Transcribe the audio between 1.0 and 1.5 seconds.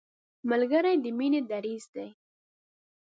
د مینې